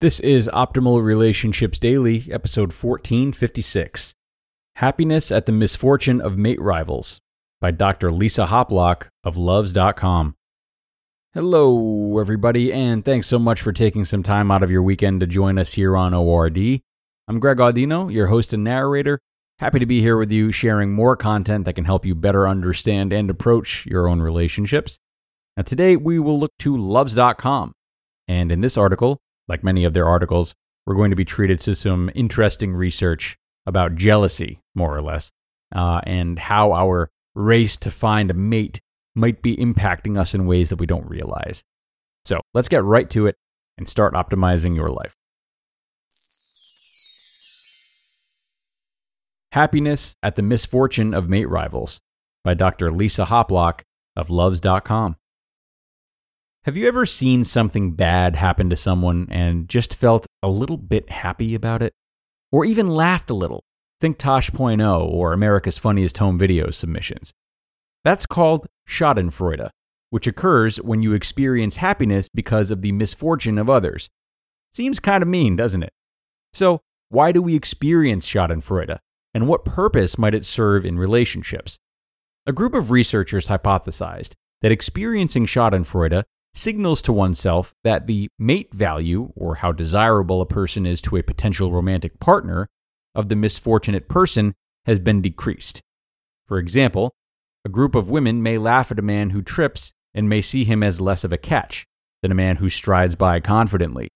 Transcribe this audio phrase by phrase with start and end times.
[0.00, 4.14] This is Optimal Relationships Daily, episode 1456
[4.76, 7.20] Happiness at the Misfortune of Mate Rivals
[7.60, 8.10] by Dr.
[8.10, 10.36] Lisa Hoplock of Luvze.com.
[11.34, 15.26] Hello, everybody, and thanks so much for taking some time out of your weekend to
[15.26, 16.80] join us here on ORD.
[17.28, 19.20] I'm Greg Audino, your host and narrator.
[19.58, 23.12] Happy to be here with you, sharing more content that can help you better understand
[23.12, 24.98] and approach your own relationships.
[25.58, 27.72] Now, today we will look to Luvze.com.
[28.28, 29.20] And in this article,
[29.50, 30.54] like many of their articles,
[30.86, 35.30] we're going to be treated to some interesting research about jealousy, more or less,
[35.74, 38.80] uh, and how our race to find a mate
[39.14, 41.62] might be impacting us in ways that we don't realize.
[42.24, 43.36] So let's get right to it
[43.76, 45.14] and start optimizing your life.
[49.52, 52.00] Happiness at the Misfortune of Mate Rivals
[52.44, 52.92] by Dr.
[52.92, 53.80] Lisa Hoplock
[54.16, 55.16] of Luvze.com.
[56.64, 61.08] Have you ever seen something bad happen to someone and just felt a little bit
[61.08, 61.94] happy about it?
[62.52, 63.64] Or even laughed a little?
[63.98, 67.32] Think Tosh.0 or America's Funniest Home Videos submissions.
[68.04, 69.70] That's called Schadenfreude,
[70.10, 74.10] which occurs when you experience happiness because of the misfortune of others.
[74.70, 75.94] Seems kind of mean, doesn't it?
[76.52, 78.98] So, why do we experience Schadenfreude,
[79.32, 81.78] and what purpose might it serve in relationships?
[82.46, 86.24] A group of researchers hypothesized that experiencing Schadenfreude
[86.54, 91.22] signals to oneself that the mate value, or how desirable a person is to a
[91.22, 92.68] potential romantic partner,
[93.14, 94.54] of the misfortunate person
[94.86, 95.80] has been decreased.
[96.46, 97.12] For example,
[97.64, 100.82] a group of women may laugh at a man who trips and may see him
[100.82, 101.84] as less of a catch
[102.22, 104.08] than a man who strides by confidently.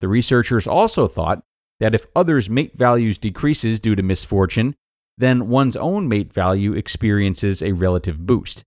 [0.00, 1.42] The researchers also thought
[1.78, 4.74] that if others' mate values decreases due to misfortune,
[5.18, 8.64] then one's own mate value experiences a relative boost.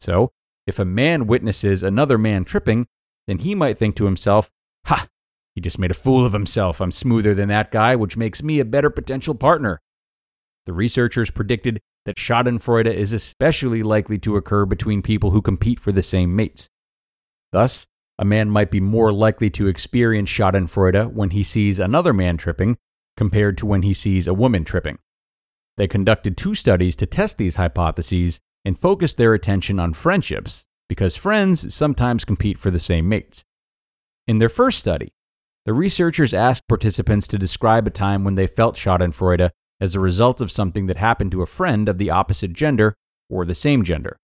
[0.00, 0.30] So,
[0.66, 2.86] if a man witnesses another man tripping,
[3.26, 4.50] then he might think to himself,
[4.86, 5.06] Ha!
[5.54, 6.80] He just made a fool of himself.
[6.80, 9.80] I'm smoother than that guy, which makes me a better potential partner.
[10.66, 15.92] The researchers predicted that Schadenfreude is especially likely to occur between people who compete for
[15.92, 16.68] the same mates.
[17.52, 17.86] Thus,
[18.18, 22.76] a man might be more likely to experience Schadenfreude when he sees another man tripping
[23.16, 24.98] compared to when he sees a woman tripping.
[25.76, 31.16] They conducted two studies to test these hypotheses and focused their attention on friendships because
[31.16, 33.44] friends sometimes compete for the same mates.
[34.26, 35.12] In their first study,
[35.66, 40.40] the researchers asked participants to describe a time when they felt Schadenfreude as a result
[40.40, 42.94] of something that happened to a friend of the opposite gender
[43.30, 44.16] or the same gender.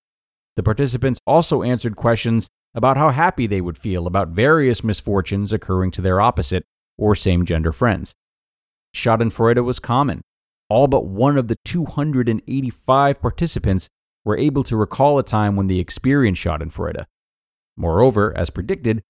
[0.56, 5.91] The participants also answered questions about how happy they would feel about various misfortunes occurring
[5.93, 6.65] to their opposite
[6.99, 8.12] or same gender friends.
[8.95, 10.21] Schadenfreude was common.
[10.69, 13.89] All but one of the 285 participants
[14.25, 17.04] were able to recall a time when they experienced Schadenfreude.
[17.76, 19.03] Moreover, as predicted,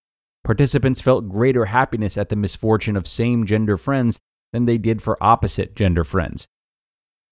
[0.45, 4.21] participants felt greater happiness at the misfortune of same gender friends
[4.53, 6.47] than they did for opposite gender friends.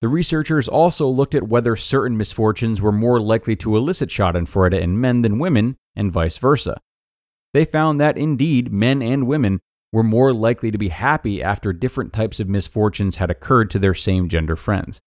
[0.00, 5.00] The researchers also looked at whether certain misfortunes were more likely to elicit Schadenfreude in
[5.00, 6.80] men than women, and vice versa.
[7.52, 9.60] They found that indeed men and women
[9.92, 13.94] were more likely to be happy after different types of misfortunes had occurred to their
[13.94, 15.00] same gender friends.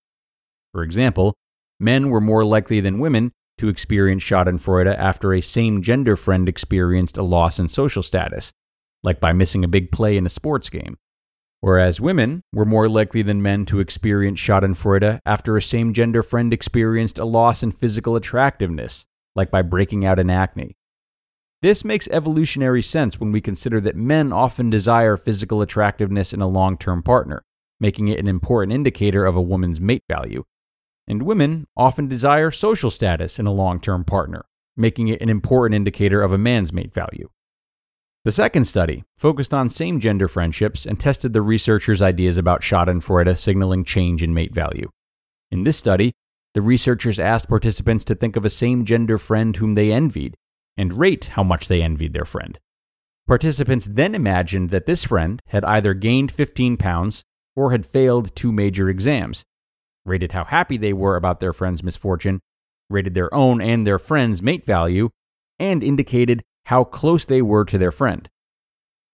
[0.74, 1.36] For example,
[1.82, 7.18] men were more likely than women to experience Schadenfreude after a same gender friend experienced
[7.18, 8.52] a loss in social status,
[9.04, 10.98] like by missing a big play in a sports game.
[11.60, 16.54] Whereas women were more likely than men to experience Schadenfreude after a same gender friend
[16.54, 19.06] experienced a loss in physical attractiveness,
[19.36, 20.76] like by breaking out in acne.
[21.62, 26.48] This makes evolutionary sense when we consider that men often desire physical attractiveness in a
[26.48, 27.44] long term partner,
[27.80, 30.44] making it an important indicator of a woman's mate value,
[31.08, 34.46] and women often desire social status in a long term partner,
[34.78, 37.30] making it an important indicator of a man's mate value.
[38.24, 43.36] The second study focused on same gender friendships and tested the researchers' ideas about Schadenfreude
[43.38, 44.90] signaling change in mate value.
[45.50, 46.14] In this study,
[46.54, 50.36] the researchers asked participants to think of a same gender friend whom they envied
[50.78, 52.60] and rate how much they envied their friend.
[53.28, 57.24] Participants then imagined that this friend had either gained 15 pounds
[57.56, 59.44] or had failed two major exams,
[60.06, 62.42] rated how happy they were about their friend's misfortune,
[62.90, 65.10] rated their own and their friend's mate value,
[65.60, 68.30] and indicated how close they were to their friend.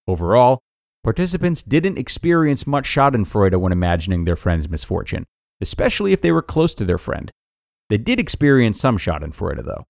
[0.07, 0.61] Overall,
[1.03, 5.25] participants didn't experience much Schadenfreude when imagining their friend's misfortune,
[5.61, 7.31] especially if they were close to their friend.
[7.89, 9.85] They did experience some Schadenfreude, though.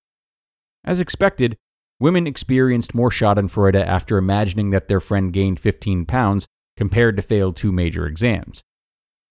[0.83, 1.57] As expected,
[1.99, 7.55] women experienced more Schadenfreude after imagining that their friend gained 15 pounds compared to failed
[7.55, 8.63] two major exams.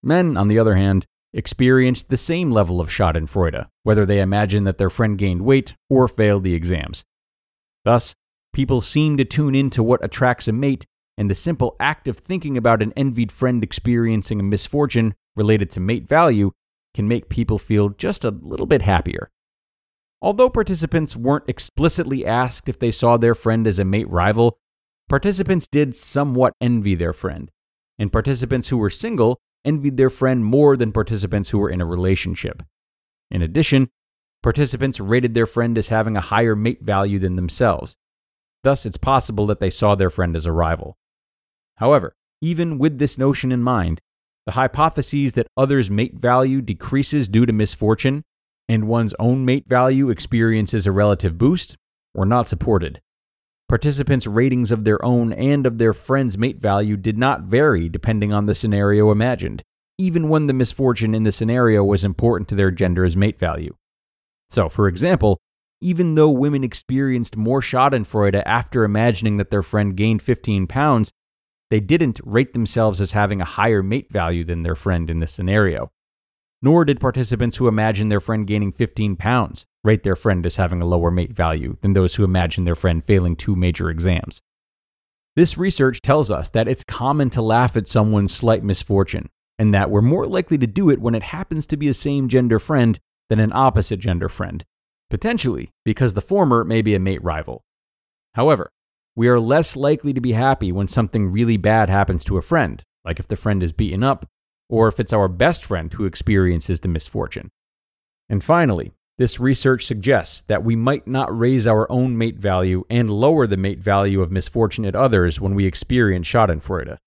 [0.03, 4.79] Men, on the other hand, experienced the same level of Schadenfreude, whether they imagined that
[4.79, 7.05] their friend gained weight or failed the exams.
[7.85, 8.15] Thus,
[8.53, 10.87] people seem to tune into what attracts a mate,
[11.19, 15.81] and the simple act of thinking about an envied friend experiencing a misfortune related to
[15.81, 16.53] mate value
[16.95, 19.31] can make people feel just a little bit happier.
[20.23, 24.59] Although participants weren't explicitly asked if they saw their friend as a mate rival,
[25.09, 27.51] participants did somewhat envy their friend,
[27.99, 31.87] and participants who were single envied their friend more than participants who were in a
[31.87, 32.63] relationship.
[33.31, 33.91] In addition,
[34.43, 37.97] participants rated their friend as having a higher mate value than themselves.
[38.63, 40.97] Thus, it's possible that they saw their friend as a rival.
[41.77, 44.01] However, even with this notion in mind,
[44.47, 48.23] the hypotheses that others' mate value decreases due to misfortune
[48.69, 51.77] and one's own mate value experiences a relative boost
[52.15, 53.01] were not supported.
[53.69, 58.33] Participants' ratings of their own and of their friend's mate value did not vary depending
[58.33, 59.65] on the scenario imagined,
[59.99, 63.75] even when the misfortune in the scenario was important to their gender's mate value.
[64.51, 65.41] So, for example,
[65.81, 71.11] even though women experienced more Schadenfreude after imagining that their friend gained 15 pounds,
[71.69, 75.33] they didn't rate themselves as having a higher mate value than their friend in this
[75.33, 75.91] scenario.
[76.63, 80.83] Nor did participants who imagined their friend gaining 15 pounds rate their friend as having
[80.83, 84.43] a lower mate value than those who imagine their friend failing two major exams.
[85.37, 89.29] This research tells us that it's common to laugh at someone's slight misfortune,
[89.59, 92.29] and that we're more likely to do it when it happens to be a same
[92.29, 92.99] gender friend
[93.29, 94.65] than an opposite gender friend,
[95.11, 97.63] potentially because the former may be a mate rival.
[98.35, 98.71] However,
[99.15, 102.83] we are less likely to be happy when something really bad happens to a friend,
[103.05, 104.27] like if the friend is beaten up,
[104.69, 107.51] or if it's our best friend who experiences the misfortune.
[108.29, 113.09] And finally, this research suggests that we might not raise our own mate value and
[113.09, 116.99] lower the mate value of misfortunate others when we experience Schadenfreude.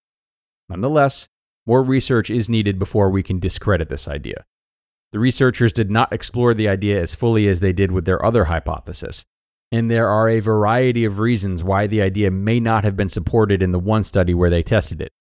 [0.70, 1.28] Nonetheless,
[1.68, 4.46] more research is needed before we can discredit this idea.
[5.12, 8.46] The researchers did not explore the idea as fully as they did with their other
[8.46, 9.24] hypothesis,
[9.72, 13.62] and there are a variety of reasons why the idea may not have been supported
[13.62, 15.12] in the one study where they tested it.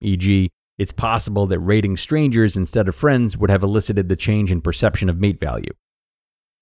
[0.00, 4.62] E.g., it's possible that rating strangers instead of friends would have elicited the change in
[4.62, 5.72] perception of mate value.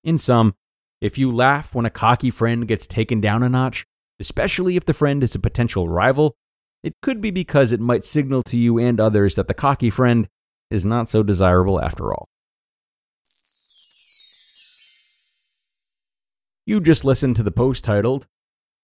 [0.04, 0.54] In sum,
[1.00, 3.86] if you laugh when a cocky friend gets taken down a notch,
[4.20, 6.34] especially if the friend is a potential rival,
[6.82, 10.28] it could be because it might signal to you and others that the cocky friend
[10.70, 12.28] is not so desirable after all.
[16.64, 18.26] You just listened to the post titled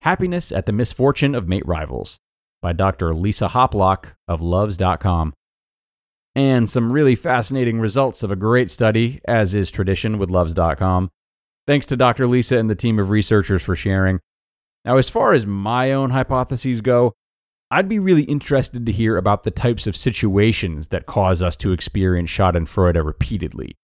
[0.02, 2.18] Happiness at the Misfortune of Mate Rivals
[2.60, 3.14] by Dr.
[3.14, 5.32] Lisa Hoplock of Luvze.com.
[6.34, 11.10] And some really fascinating results of a great study, as is tradition with Luvze.com.
[11.66, 12.26] Thanks to Dr.
[12.26, 14.18] Lisa and the team of researchers for sharing.
[14.84, 17.12] Now, as far as my own hypotheses go,
[17.70, 21.72] I'd be really interested to hear about the types of situations that cause us to
[21.72, 23.76] experience Schadenfreude repeatedly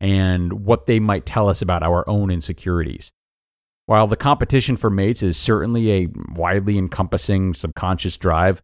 [0.00, 3.12] and what they might tell us about our own insecurities.
[3.86, 8.60] While the competition for mates is certainly a widely encompassing subconscious drive,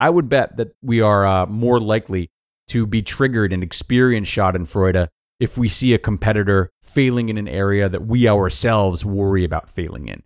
[0.00, 2.30] I would bet that we are uh, more likely
[2.68, 5.08] to be triggered and experience Schadenfreude
[5.40, 10.08] if we see a competitor failing in an area that we ourselves worry about failing
[10.08, 10.22] in.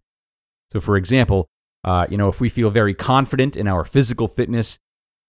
[0.72, 1.48] So, for example,
[1.84, 4.78] uh, you know, if we feel very confident in our physical fitness,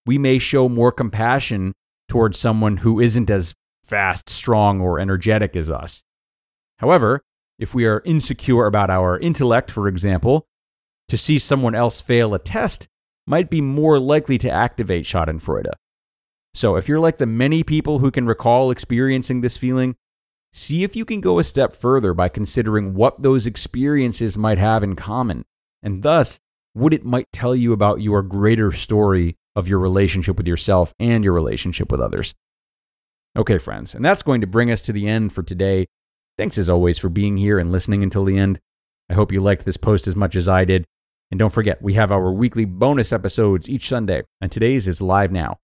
[0.06, 1.74] we may show more compassion
[2.08, 3.54] towards someone who isn't as
[3.84, 6.04] fast, strong, or energetic as us.
[6.78, 7.22] However,
[7.60, 10.46] if we are insecure about our intellect, for example,
[11.10, 12.88] to see someone else fail a test
[13.28, 15.72] might be more likely to activate Schadenfreude.
[16.54, 19.96] So, if you're like the many people who can recall experiencing this feeling,
[20.54, 24.84] see if you can go a step further by considering what those experiences might have
[24.84, 25.46] in common,
[25.82, 26.40] and thus
[26.74, 31.24] what it might tell you about your greater story of your relationship with yourself and
[31.24, 32.34] your relationship with others.
[33.36, 35.88] Okay, friends, and that's going to bring us to the end for today.
[36.38, 38.60] Thanks as always for being here and listening until the end.
[39.10, 40.86] I hope you liked this post as much as I did.
[41.32, 45.32] And don't forget, we have our weekly bonus episodes each Sunday, and today's is live
[45.32, 45.58] now.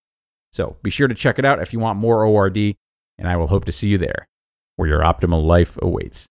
[0.52, 2.58] So be sure to check it out if you want more ORD.
[2.58, 4.28] and I will hope to see you there,
[4.78, 6.28] where your optimal life awaits.